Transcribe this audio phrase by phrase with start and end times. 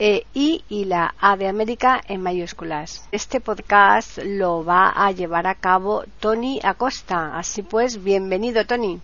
[0.00, 3.06] e I y la A de América en mayúsculas.
[3.12, 7.38] Este podcast lo va a llevar a cabo Tony Acosta.
[7.38, 9.00] Así pues, bienvenido Tony.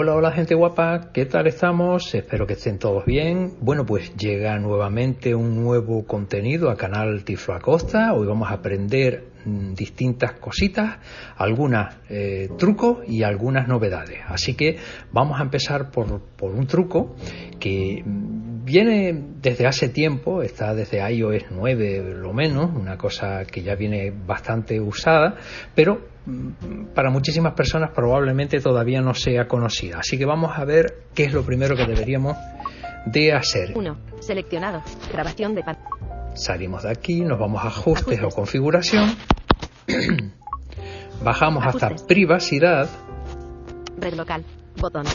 [0.00, 2.14] Hola, hola gente guapa, ¿qué tal estamos?
[2.14, 3.54] Espero que estén todos bien.
[3.60, 8.12] Bueno, pues llega nuevamente un nuevo contenido a canal Tiflo Acosta.
[8.12, 10.98] Hoy vamos a aprender mm, distintas cositas,
[11.36, 14.20] algunas eh, trucos y algunas novedades.
[14.28, 14.76] Así que
[15.10, 17.16] vamos a empezar por, por un truco
[17.58, 23.62] que mm, viene desde hace tiempo, está desde iOS 9 lo menos, una cosa que
[23.62, 25.34] ya viene bastante usada,
[25.74, 26.17] pero
[26.94, 29.98] para muchísimas personas probablemente todavía no sea conocida.
[29.98, 32.36] Así que vamos a ver qué es lo primero que deberíamos
[33.06, 33.72] de hacer.
[33.74, 33.96] 1.
[34.20, 34.82] Seleccionado.
[35.12, 35.62] Grabación de
[36.34, 39.16] Salimos de aquí, nos vamos a ajustes, o configuración.
[41.22, 42.88] Bajamos hasta privacidad.
[43.98, 44.44] Red local.
[44.80, 45.06] Botón.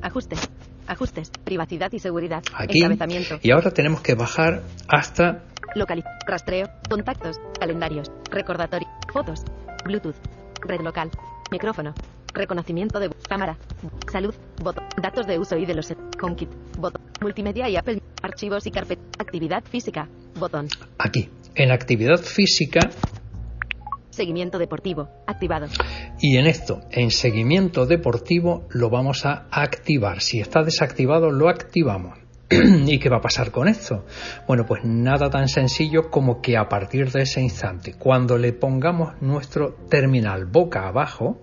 [0.00, 0.50] Ajustes.
[0.86, 1.30] Ajustes.
[1.44, 2.42] Privacidad y seguridad.
[2.54, 2.82] Aquí.
[3.42, 5.42] Y ahora tenemos que bajar hasta
[5.74, 6.04] Local.
[6.26, 6.68] Rastreo.
[6.88, 7.40] Contactos.
[7.58, 8.10] Calendarios.
[8.30, 8.88] Recordatorio.
[9.12, 9.44] Fotos.
[9.84, 10.16] Bluetooth.
[10.64, 11.10] Red local.
[11.50, 11.94] Micrófono.
[12.34, 13.56] Reconocimiento de cámara.
[14.10, 14.34] Salud.
[14.62, 14.84] Botón.
[15.00, 16.48] Datos de uso y de los HomeKit.
[16.78, 17.02] Botón.
[17.20, 18.00] Multimedia y Apple.
[18.22, 19.02] Archivos y carpeta.
[19.18, 20.08] Actividad física.
[20.38, 20.68] Botón.
[20.98, 21.28] aquí.
[21.54, 22.80] En actividad física
[24.10, 25.08] Seguimiento deportivo.
[25.26, 25.66] Activado.
[26.20, 30.20] y en esto, en seguimiento deportivo, lo vamos a activar.
[30.20, 32.18] Si está desactivado, lo activamos.
[32.86, 34.04] ¿Y qué va a pasar con esto?
[34.46, 39.20] Bueno, pues nada tan sencillo como que a partir de ese instante, cuando le pongamos
[39.20, 41.40] nuestro terminal boca abajo,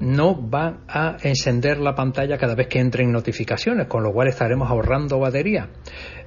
[0.00, 4.70] no va a encender la pantalla cada vez que entren notificaciones, con lo cual estaremos
[4.70, 5.68] ahorrando batería.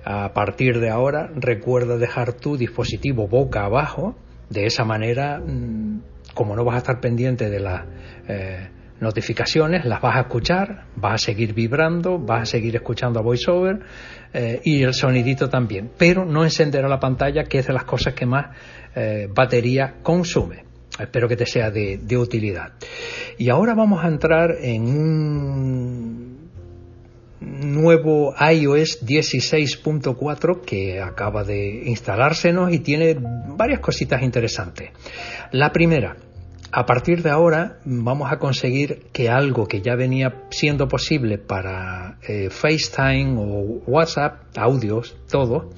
[0.05, 4.15] A partir de ahora, recuerda dejar tu dispositivo boca abajo,
[4.49, 6.01] de esa manera, mm,
[6.33, 7.85] como no vas a estar pendiente de las
[8.27, 8.69] eh,
[8.99, 13.79] notificaciones, las vas a escuchar, vas a seguir vibrando, vas a seguir escuchando a VoiceOver
[14.33, 18.13] eh, y el sonidito también, pero no encenderá la pantalla, que es de las cosas
[18.13, 18.55] que más
[18.95, 20.65] eh, batería consume.
[20.99, 22.73] Espero que te sea de, de utilidad.
[23.37, 26.37] Y ahora vamos a entrar en un
[27.39, 34.89] nuevo iOS 16.4 que acaba de instalársenos y tiene varias cositas interesantes.
[35.51, 36.17] La primera,
[36.71, 42.17] a partir de ahora vamos a conseguir que algo que ya venía siendo posible para
[42.27, 45.69] eh, FaceTime o WhatsApp, audios, todo,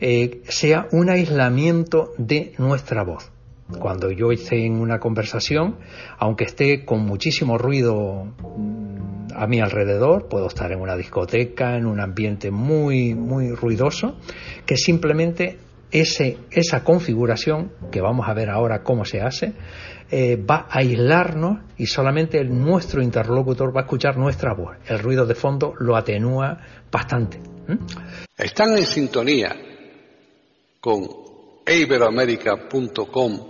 [0.00, 3.30] eh, sea un aislamiento de nuestra voz.
[3.78, 5.76] Cuando yo esté en una conversación,
[6.18, 8.24] aunque esté con muchísimo ruido
[8.56, 14.16] mm, a mi alrededor, puedo estar en una discoteca, en un ambiente muy, muy ruidoso,
[14.66, 15.58] que simplemente
[15.92, 19.54] ese, esa configuración, que vamos a ver ahora cómo se hace,
[20.10, 24.76] eh, va a aislarnos y solamente el- nuestro interlocutor va a escuchar nuestra voz.
[24.86, 26.58] El ruido de fondo lo atenúa
[26.90, 27.40] bastante.
[28.36, 29.54] Están en sintonía
[30.80, 31.06] con
[31.66, 33.40] iberoamerica.com,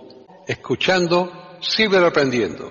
[0.47, 1.32] escuchando
[1.62, 2.71] Ciberaprendiendo,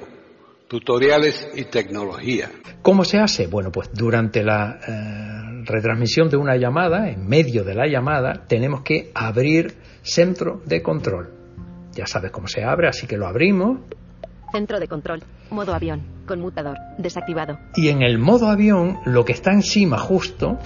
[0.67, 2.49] tutoriales y tecnología.
[2.81, 3.47] ¿Cómo se hace?
[3.47, 8.81] Bueno, pues durante la eh, retransmisión de una llamada, en medio de la llamada, tenemos
[8.81, 11.38] que abrir centro de control.
[11.99, 13.79] Ya sabes cómo se abre, así que lo abrimos
[14.53, 15.21] Centro de control.
[15.51, 16.01] Modo avión.
[16.25, 16.77] Conmutador.
[16.97, 17.59] Desactivado.
[17.75, 20.57] y en el modo avión lo que está encima justo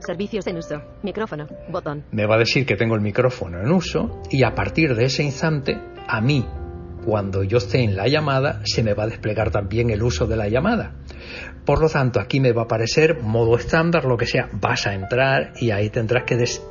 [0.00, 0.82] Servicios en uso.
[1.02, 1.46] Micrófono.
[1.70, 2.04] Botón.
[2.10, 5.22] me va a decir que tengo el micrófono en uso y a partir de ese
[5.22, 6.44] instante a mí
[7.04, 10.36] cuando yo esté en la llamada se me va a desplegar también el uso de
[10.36, 10.92] la llamada.
[11.64, 14.94] Por lo tanto, aquí me va a aparecer modo estándar, lo que sea, vas a
[14.94, 16.62] entrar y ahí tendrás que des-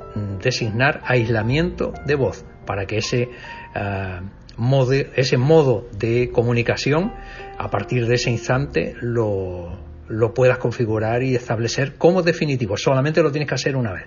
[0.43, 3.29] designar aislamiento de voz para que ese,
[3.73, 4.21] ah,
[4.57, 7.13] modo, ese modo de comunicación
[7.57, 9.79] a partir de ese instante lo,
[10.09, 12.75] lo puedas configurar y establecer como definitivo.
[12.75, 14.05] Solamente lo tienes que hacer una vez.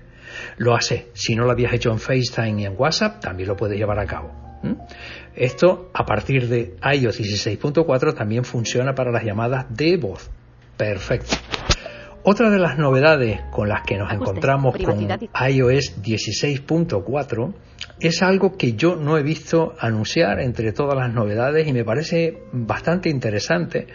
[0.58, 1.08] Lo hace.
[1.14, 4.04] Si no lo habías hecho en FaceTime y en WhatsApp, también lo puedes llevar a
[4.06, 4.53] cabo.
[4.64, 4.76] ¿Mm?
[5.36, 10.30] Esto, a partir de iOS 16.4, también funciona para las llamadas de voz.
[10.76, 11.36] Perfecto.
[12.26, 17.54] Otra de las novedades con las que nos encontramos con iOS 16.4
[18.00, 22.38] es algo que yo no he visto anunciar entre todas las novedades y me parece
[22.50, 23.88] bastante interesante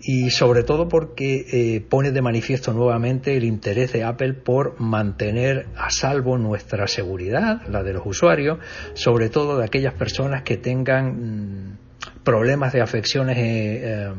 [0.00, 5.66] y sobre todo porque eh, pone de manifiesto nuevamente el interés de Apple por mantener
[5.76, 8.58] a salvo nuestra seguridad, la de los usuarios,
[8.94, 11.78] sobre todo de aquellas personas que tengan mm,
[12.24, 14.12] problemas de afecciones eh, eh,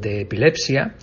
[0.00, 0.94] de epilepsia,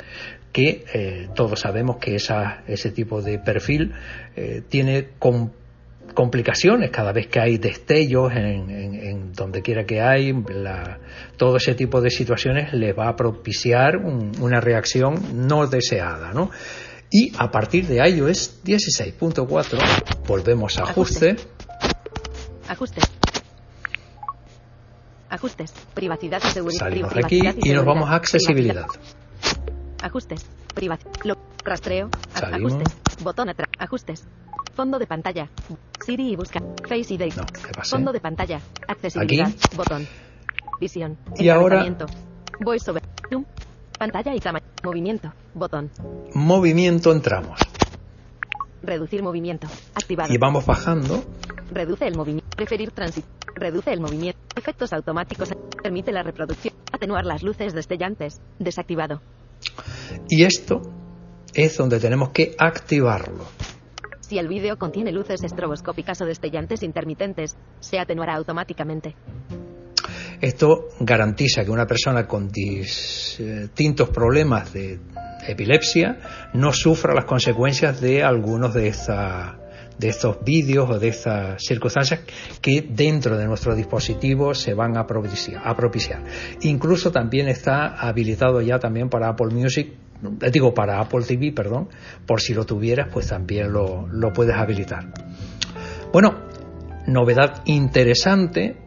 [0.52, 3.94] que eh, todos sabemos que esa, ese tipo de perfil
[4.36, 5.52] eh, tiene com-
[6.14, 11.00] complicaciones cada vez que hay destellos en, en- en donde quiera que hay la-
[11.38, 16.52] todo ese tipo de situaciones le va a propiciar un- una reacción no deseada ¿no?
[17.10, 19.80] y a partir de iOS 16.4
[20.28, 21.36] volvemos a ajuste
[22.68, 23.04] Ajustes.
[25.30, 25.74] Ajustes.
[25.94, 26.80] Privacidad y seguridad.
[26.80, 28.86] salimos de aquí y nos vamos a accesibilidad.
[30.02, 30.46] Ajustes.
[30.74, 31.12] Privacidad.
[31.64, 32.10] Rastreo.
[32.34, 32.74] Salimos.
[32.74, 33.24] Ajustes.
[33.24, 33.70] Botón atrás.
[33.78, 34.28] Ajustes.
[34.74, 35.50] Fondo de pantalla.
[36.06, 36.60] Siri y busca.
[36.88, 37.34] Face ID.
[37.36, 37.46] No.
[37.84, 38.60] Fondo de pantalla.
[38.88, 39.48] Accesibilidad.
[39.48, 39.76] Aquí.
[39.76, 40.08] Botón.
[40.80, 41.18] Visión.
[41.38, 41.86] Y ahora-.
[42.60, 43.04] VoiceOver.
[43.30, 43.46] Zoom.
[43.98, 44.66] Pantalla y tamaño.
[44.84, 45.32] Movimiento.
[45.54, 45.92] Botón.
[46.34, 47.60] movimiento entramos
[48.82, 49.68] Reducir movimiento.
[49.94, 50.34] Activado.
[50.34, 51.24] y vamos bajando
[51.72, 52.50] Reduce el movimiento.
[52.56, 53.28] Preferir tránsito.
[53.56, 54.40] Reduce el movimiento.
[54.56, 55.52] Efectos automáticos.
[55.82, 56.74] Permite la reproducción.
[56.92, 58.42] Atenuar las luces destellantes.
[58.60, 59.22] Desactivado.
[60.30, 60.82] Y esto
[61.54, 63.46] es donde tenemos que activarlo
[64.22, 69.16] Si el vídeo contiene luces estroboscópicas o destellantes intermitentes, se atenuará automáticamente.
[70.40, 75.00] Esto garantiza que una persona con distintos problemas de
[75.48, 79.58] epilepsia no sufra las consecuencias de algunos de, esta-
[80.02, 82.22] de estos vídeos o de estas circunstancias
[82.60, 86.24] que dentro de nuestro dispositivo se van a propiciar, a propiciar.
[86.62, 89.94] Incluso también está habilitado ya también para Apple Music,
[90.42, 91.90] eh, digo para Apple TV, perdón,
[92.26, 95.14] por si lo tuvieras, pues también lo, lo puedes habilitar.
[96.12, 96.48] Bueno,
[97.06, 98.78] novedad interesante.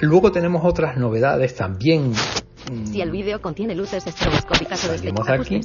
[0.00, 2.14] Luego tenemos otras novedades también.
[2.84, 5.60] Si el vídeo contiene luces estroboscópicas o Salimos de aquí.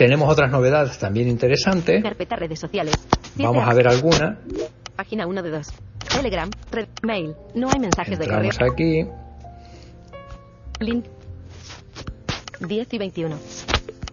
[0.00, 2.02] Tenemos otras novedades también interesantes.
[2.02, 2.94] Carpeta redes sociales.
[3.34, 4.38] Siete Vamos a ver alguna.
[4.96, 5.66] Página 1 de 2.
[6.16, 6.48] Telegram.
[6.72, 6.88] Red.
[7.02, 7.34] Mail.
[7.54, 8.50] No hay mensajes de correo.
[8.72, 9.04] aquí.
[10.78, 11.04] Link.
[12.66, 13.36] 10 y 21.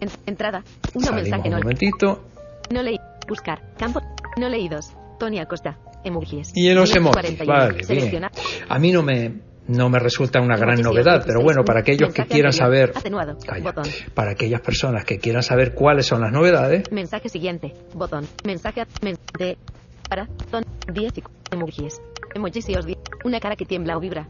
[0.00, 0.62] En- entrada.
[0.92, 2.24] Salimos mensaje un no, momentito.
[2.70, 3.00] no leí.
[3.26, 3.62] Buscar.
[3.78, 4.02] Campo.
[4.36, 4.92] No leídos.
[5.18, 5.78] Tony Acosta.
[6.04, 6.52] Emojis.
[6.54, 7.14] Y en los 10 y emojis.
[7.16, 7.50] 41.
[7.50, 7.86] Vale, bien.
[7.86, 8.32] Seleccionar.
[8.68, 11.44] A mí no me, no me resulta una gran novedad, pero 16.
[11.44, 12.92] bueno, para aquellos que quieran saber.
[13.46, 13.72] Calla.
[14.14, 17.74] Para aquellas personas que quieran saber cuáles son las novedades, Mensaje siguiente.
[17.94, 18.26] Botón.
[18.44, 18.84] Mensaje
[19.38, 19.56] de.
[20.08, 20.26] Para.
[20.50, 20.64] Ton.
[20.92, 22.00] 10 y cu- emojis.
[22.34, 22.86] Emojis y os
[23.24, 24.26] Una cara que tiembla o vibra.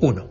[0.00, 0.26] uno.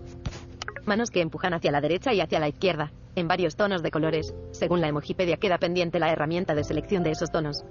[0.85, 2.91] Manos que empujan hacia la derecha y hacia la izquierda.
[3.15, 4.33] En varios tonos de colores.
[4.51, 7.63] Según la emojipedia queda pendiente la herramienta de selección de esos tonos.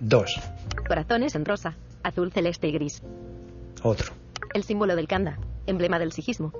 [0.00, 0.40] Dos.
[0.86, 3.02] Corazones en rosa, azul, celeste y gris.
[3.82, 4.12] Otro.
[4.52, 5.38] El símbolo del kanda.
[5.66, 6.52] Emblema del sijismo.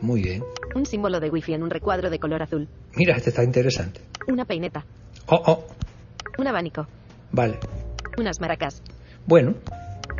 [0.00, 0.44] Muy bien.
[0.74, 2.68] Un símbolo de wifi en un recuadro de color azul.
[2.96, 4.00] Mira, este está interesante.
[4.28, 4.84] Una peineta.
[5.26, 5.64] Oh, oh.
[6.38, 6.86] Un abanico.
[7.32, 7.58] Vale.
[8.16, 8.82] Unas maracas.
[9.26, 9.54] Bueno,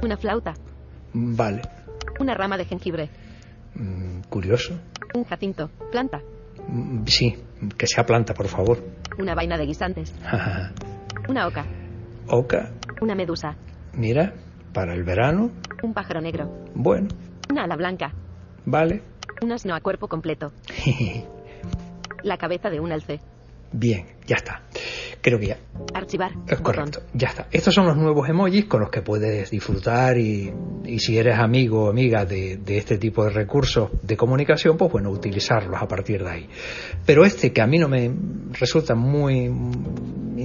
[0.02, 0.54] Una flauta.
[1.12, 1.62] vale.
[2.20, 3.08] Una rama de jengibre.
[3.74, 4.74] Mm, curioso.
[5.14, 5.70] Un jacinto.
[5.92, 6.20] Planta.
[6.66, 7.36] Mm, Sí,
[7.76, 8.78] que sea planta, por favor.
[9.18, 10.12] Una vaina de guisantes.
[11.28, 11.64] Una oca.
[12.28, 13.56] Oca, Una medusa.
[13.94, 14.34] mira,
[14.72, 15.50] para el verano,
[15.82, 16.50] Un pájaro negro.
[16.74, 17.08] bueno,
[17.50, 18.12] Una ala blanca.
[18.70, 19.02] Vale.
[19.42, 20.52] Un asno a cuerpo completo.
[22.22, 23.20] La cabeza de un alce.
[23.70, 24.62] Bien, ya está.
[25.20, 25.58] Creo que ya
[25.92, 26.30] Archivar.
[26.46, 26.62] es Botón.
[26.62, 27.00] correcto.
[27.12, 27.48] Ya está.
[27.52, 30.50] Estos son los nuevos emojis con los que puedes disfrutar y,
[30.86, 34.90] y si eres amigo o amiga de, de este tipo de recursos de comunicación, pues
[34.90, 36.48] bueno, utilizarlos a partir de ahí.
[37.04, 38.10] Pero este que a mí no me
[38.58, 39.50] resulta muy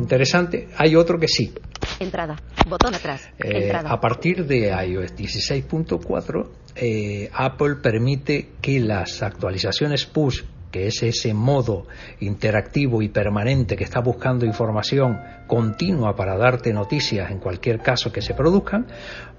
[0.03, 1.53] interesante, hay otro que sí.
[1.99, 2.35] Entrada.
[2.67, 3.29] Botón atrás.
[3.39, 3.91] Eh, Entrada.
[3.91, 11.33] a partir de iOS 16.4, eh, Apple permite que las actualizaciones push, que es ese
[11.33, 11.85] modo
[12.19, 18.21] interactivo y permanente que está buscando información continua para darte noticias en cualquier caso que
[18.21, 18.87] se produzcan,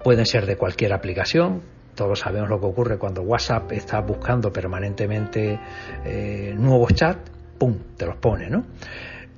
[0.03, 1.63] pueden ser de cualquier aplicación.
[1.95, 5.59] Todos sabemos lo que ocurre cuando WhatsApp está buscando permanentemente
[6.05, 8.65] eh, nuevos chats, ¡pum!, te los pone, ¿no?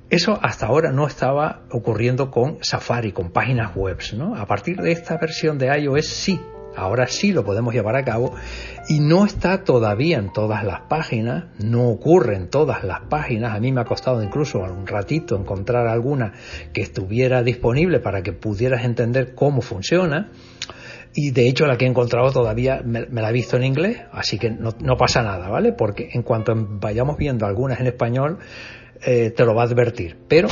[0.09, 4.35] Eso hasta ahora no estaba ocurriendo con Safari, con páginas web, ¿no?
[4.35, 6.39] A partir de esta versión de iOS sí,
[6.77, 8.33] ahora sí lo podemos llevar a cabo
[8.87, 13.53] y no está todavía en todas las páginas, no ocurre en todas las páginas.
[13.53, 16.31] A mí me ha costado incluso un ratito encontrar alguna
[16.71, 20.31] que estuviera disponible para que pudieras entender cómo funciona.
[21.13, 23.97] Y de hecho la que he encontrado todavía me, me la he visto en inglés,
[24.11, 25.73] así que no, no pasa nada, ¿vale?
[25.73, 28.37] Porque en cuanto vayamos viendo algunas en español,
[29.05, 30.17] eh, te lo va a advertir.
[30.27, 30.49] Pero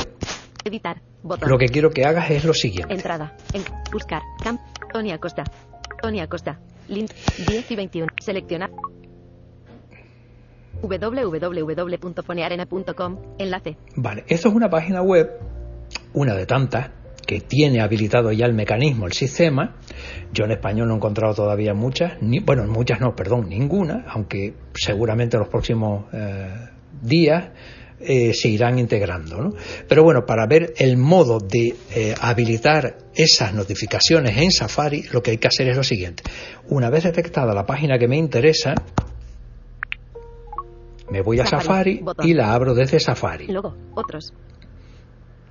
[0.64, 1.00] Editar.
[1.22, 1.48] Botón.
[1.48, 2.92] lo que quiero que hagas es lo siguiente.
[2.92, 3.36] Entrada.
[3.52, 3.62] En,
[3.92, 4.22] buscar.
[4.42, 4.60] Camp.
[4.92, 5.44] Tony Acosta.
[6.00, 6.58] Tony Acosta.
[6.88, 7.10] Link
[7.48, 8.08] 10 y 21.
[8.20, 8.70] Seleccionar.
[10.82, 13.18] www.fonearena.com.
[13.38, 13.76] Enlace.
[13.96, 15.30] Vale, esto es una página web,
[16.14, 16.90] una de tantas,
[17.26, 19.76] que tiene habilitado ya el mecanismo, el sistema.
[20.32, 24.54] Yo en español no he encontrado todavía muchas, ni, bueno, muchas no, perdón, ninguna, aunque
[24.74, 26.54] seguramente en los próximos eh,
[27.02, 27.50] días
[28.00, 29.40] eh, se irán integrando.
[29.40, 29.50] ¿no?
[29.88, 35.32] Pero bueno, para ver el modo de eh, habilitar esas notificaciones en Safari, lo que
[35.32, 36.22] hay que hacer es lo siguiente.
[36.68, 38.74] Una vez detectada la página que me interesa,
[41.10, 43.46] me voy a Safari, y la abro desde Safari.
[43.46, 43.74] Logo.
[43.94, 44.32] Otros.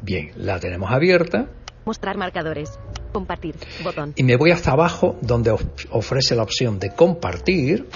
[0.02, 1.48] Bien, la tenemos abierta
[1.86, 2.72] Mostrar marcadores.
[3.14, 3.56] Compartir.
[3.84, 4.12] Botón.
[4.16, 7.88] y me voy hasta abajo donde of- ofrece la opción de compartir.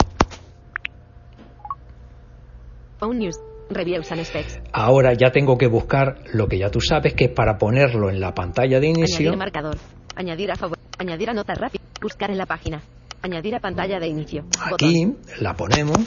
[3.00, 3.36] Phone News.
[3.70, 4.60] Reviews and Specs.
[4.74, 8.20] Ahora ya tengo que buscar lo que ya tú sabes que es para ponerlo en
[8.20, 9.30] la pantalla de inicio.
[9.30, 9.78] Añadir marcador.
[10.16, 10.78] Añadir a favor.
[10.98, 11.84] Añadir a nota rápida.
[12.02, 12.82] Buscar en la página.
[13.22, 14.44] Añadir a pantalla de inicio.
[14.70, 14.90] Botón.
[14.90, 15.98] Aquí la ponemos.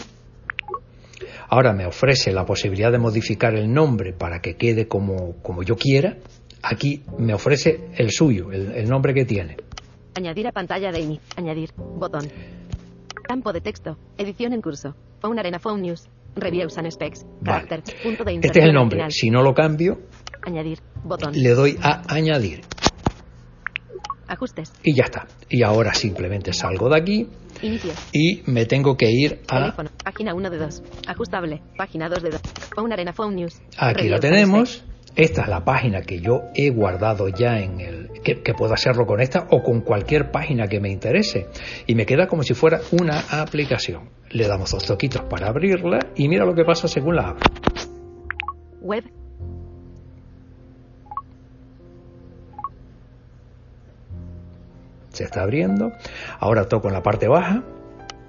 [1.49, 5.77] Ahora me ofrece la posibilidad de modificar el nombre para que quede como, como yo
[5.77, 6.17] quiera.
[6.63, 9.57] Aquí me ofrece el suyo, el, el nombre que tiene.
[10.15, 11.25] Añadir a pantalla de inicio.
[11.37, 11.71] Añadir.
[11.77, 12.27] Botón.
[13.23, 13.99] Campo de texto.
[14.19, 14.95] Edición en curso.
[15.21, 16.09] Phone Arena Phone News.
[16.37, 17.25] Reviews and Specs.
[17.41, 17.67] Vale.
[18.03, 18.97] Punto de Este es el nombre.
[18.99, 19.13] final.
[19.13, 20.01] Si no lo cambio,
[20.43, 20.79] Añadir.
[21.05, 21.33] Botón.
[21.35, 22.63] le doy a añadir.
[24.29, 24.73] Ajustes.
[24.83, 25.27] Y ya está.
[25.51, 27.29] Y ahora simplemente salgo de aquí
[27.61, 27.93] Inicio.
[28.13, 29.91] y me tengo que ir a Teléfono.
[30.03, 30.83] Página 1 de 2.
[31.07, 31.63] Ajustable.
[31.77, 32.41] Página 2 de 2.
[32.75, 33.61] Phone Arena Phone News.
[33.77, 34.85] Aquí la Reviews and tenemos.
[35.17, 38.02] Esta es la página que yo he guardado ya en el.
[38.23, 41.49] Que, que puedo hacerlo con esta o con cualquier página que me interese.
[41.87, 44.11] Y me queda como si fuera una aplicación.
[44.31, 47.43] Le damos dos toquitos para abrirla y mira lo que pasa según la abro.
[48.81, 49.05] Web.
[55.11, 55.93] Se está abriendo.
[56.39, 57.63] Ahora toco en la parte baja.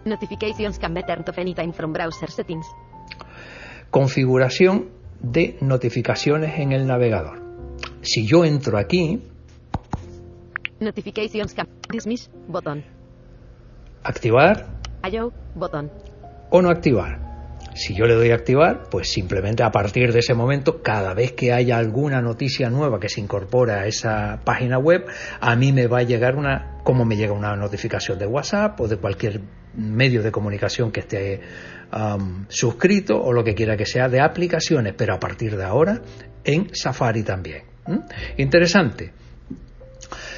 [0.05, 2.65] Notifications can be turned off anytime from browser settings.
[3.89, 4.89] Configuración
[5.21, 7.41] de notificaciones en el navegador.
[8.01, 9.23] Si yo entro aquí,
[10.83, 12.29] Notifications can dismiss.
[12.47, 12.83] Botón.
[14.03, 14.67] activar
[15.01, 15.31] Allow.
[15.55, 15.91] Botón.
[16.49, 17.33] o no activar.
[17.75, 21.31] Si yo le doy a activar, pues simplemente a partir de ese momento, cada vez
[21.31, 25.07] que haya alguna noticia nueva que se incorpora a esa página web,
[25.39, 28.87] a mí me va a llegar una, como me llega una notificación de WhatsApp o
[28.87, 29.41] de cualquier
[29.73, 31.41] medio de comunicación que esté
[32.49, 36.01] suscrito o lo que quiera que sea de aplicaciones, pero a partir de ahora
[36.43, 37.63] en Safari también.
[37.87, 37.99] ¿Mm?
[38.37, 39.22] Interesante.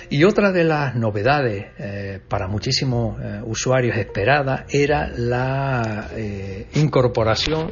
[0.09, 7.69] Y otra de las novedades eh, para muchísimos eh, usuarios esperada era la eh, incorporación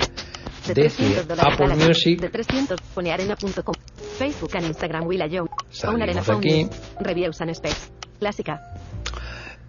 [0.67, 1.75] De de 300 dólares Apple.
[1.87, 2.19] Music.
[2.21, 2.79] De 300.
[2.93, 3.75] Fonearena.com.
[4.17, 5.47] Facebook and Instagram Willa Joe.
[5.69, 6.69] Salimos de aquí.
[6.99, 7.91] Reviews and Specs.
[8.19, 8.61] Clásica.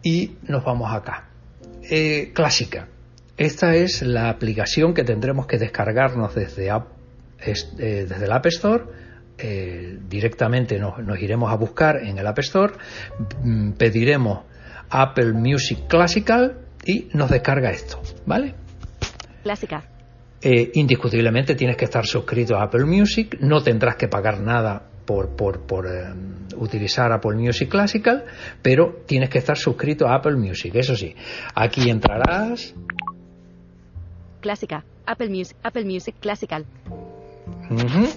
[0.03, 1.29] y nos vamos acá.
[1.91, 2.89] Eh, clásica.
[3.37, 6.93] Esta es la aplicación que tendremos que descargarnos desde, App-
[7.41, 8.85] es- eh, desde el App Store.
[9.47, 12.73] Eh, directamente nos, nos iremos a buscar en el App Store,
[13.43, 14.45] mm, pediremos
[14.89, 18.55] Apple Music Classical y nos descarga esto, ¿vale?
[19.43, 19.85] Clásica.
[20.41, 25.37] Eh, indiscutiblemente tienes que estar suscrito a Apple Music, no tendrás que pagar nada por,
[25.37, 26.15] por, por eh,
[26.57, 28.25] utilizar Apple Music Classical,
[28.63, 31.15] pero tienes que estar suscrito a Apple Music, eso sí.
[31.55, 32.75] Aquí entrarás,
[34.41, 34.85] Clásica.
[35.05, 35.57] Apple Music.
[35.63, 36.65] Apple Music Classical.
[37.71, 38.09] ujú,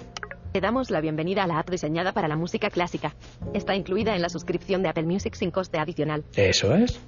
[0.57, 3.13] Te damos la bienvenida a la app diseñada para la música clásica.
[3.53, 6.23] Está incluida en la suscripción de Apple Music sin coste adicional.
[6.35, 6.99] eso es.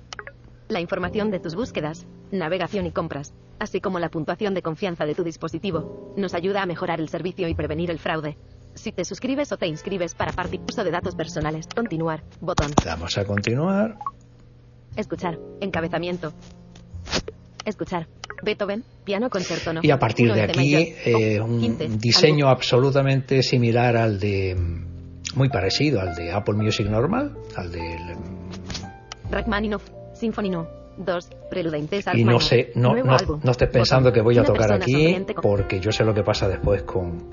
[0.67, 5.15] La información de tus búsquedas, navegación y compras, así como la puntuación de confianza de
[5.15, 8.37] tu dispositivo, nos ayuda a mejorar el servicio y prevenir el fraude.
[8.75, 10.31] Si te suscribes o te inscribes para
[10.69, 13.97] uso de datos personales, continuar, botón, Vamos a continuar.
[14.95, 16.33] escuchar, encabezamiento,
[17.69, 18.07] escuchar,
[18.43, 19.81] Beethoven, piano concerto no.
[19.83, 25.37] Y a partir de aquí, eh, oh, un 15, diseño absolutamente similar al de, mm,
[25.37, 28.15] muy parecido al de Apple Music normal, al del
[29.31, 29.83] Rachmaninoff,
[30.13, 30.79] Symphony No.
[30.99, 35.15] 2, Prelude y no sé, no, no, no estés pensando que voy a tocar aquí
[35.41, 37.29] porque yo sé lo que pasa después con,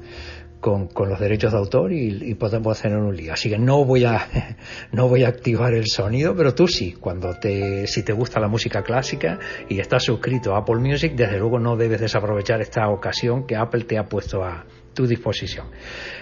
[0.61, 3.33] con, con los derechos de autor y, y podemos tener un lío.
[3.33, 4.27] Así que no voy a
[4.93, 8.49] no voy a activar el sonido, pero tú sí, cuando te si te gusta la
[8.49, 13.47] música clásica y estás suscrito a Apple Music, desde luego no debes desaprovechar esta ocasión
[13.47, 14.65] que Apple te ha puesto a,
[14.97, 15.67] tu disposición.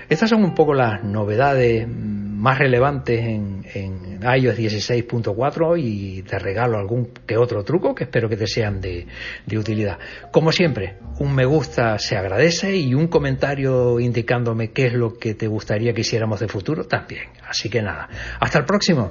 [0.09, 1.89] Estas son un poco las novedades
[2.45, 3.65] más relevantes en,
[4.23, 9.07] iOS 16.4 y te regalo algún que otro truco que espero que te sean de
[9.59, 9.99] utilidad.
[10.31, 15.35] Como siempre, un me gusta se agradece y un comentario indicándome qué es lo que
[15.35, 17.29] te gustaría que hiciéramos de futuro también.
[17.49, 19.11] Así que nada, hasta el próximo.